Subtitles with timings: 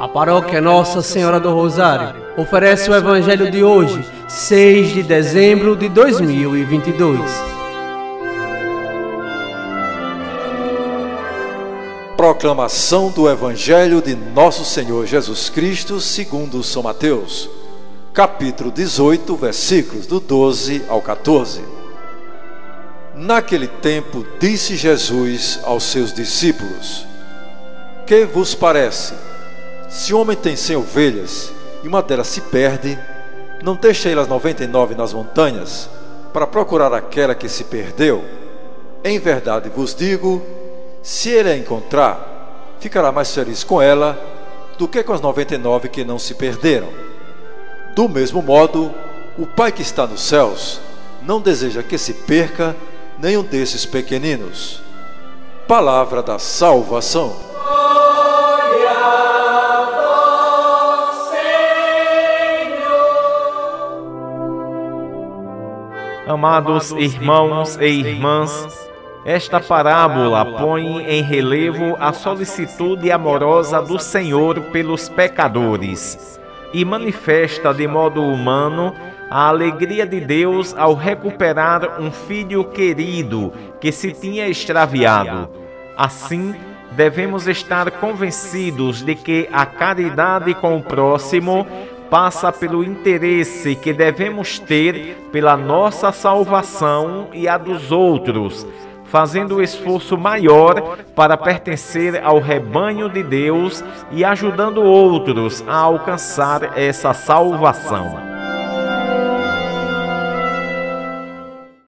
[0.00, 5.90] A paróquia Nossa Senhora do Rosário oferece o Evangelho de hoje, 6 de dezembro de
[5.90, 7.20] 2022.
[12.16, 17.50] Proclamação do Evangelho de Nosso Senhor Jesus Cristo, segundo São Mateus,
[18.14, 21.60] capítulo 18, versículos do 12 ao 14.
[23.14, 27.04] Naquele tempo, disse Jesus aos seus discípulos:
[28.06, 29.28] Que vos parece?
[29.90, 31.50] Se um homem tem cem ovelhas
[31.82, 32.96] e uma delas se perde,
[33.60, 35.90] não deixa ele as noventa e nove nas montanhas
[36.32, 38.24] para procurar aquela que se perdeu?
[39.02, 40.40] Em verdade vos digo:
[41.02, 44.16] se ele a encontrar, ficará mais feliz com ela
[44.78, 46.88] do que com as noventa e nove que não se perderam.
[47.96, 48.94] Do mesmo modo,
[49.36, 50.80] o Pai que está nos céus
[51.20, 52.76] não deseja que se perca
[53.18, 54.80] nenhum desses pequeninos.
[55.66, 57.49] Palavra da salvação.
[66.26, 68.90] Amados irmãos e irmãs,
[69.24, 76.38] esta parábola põe em relevo a solicitude amorosa do Senhor pelos pecadores
[76.72, 78.94] e manifesta de modo humano
[79.30, 85.48] a alegria de Deus ao recuperar um filho querido que se tinha extraviado.
[85.96, 86.54] Assim,
[86.92, 91.66] devemos estar convencidos de que a caridade com o próximo
[92.10, 98.66] passa pelo interesse que devemos ter pela nossa salvação e a dos outros,
[99.04, 106.76] fazendo o esforço maior para pertencer ao rebanho de Deus e ajudando outros a alcançar
[106.76, 108.29] essa salvação.